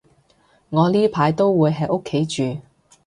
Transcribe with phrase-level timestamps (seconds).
[0.71, 2.61] 我呢排都會喺屋企住